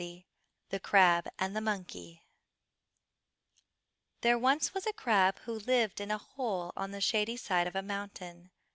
[0.71, 2.23] ]The Crab And The Monkey
[4.21, 7.75] There was once a crab who lived in a hole on the shady side of
[7.75, 8.49] a mountain.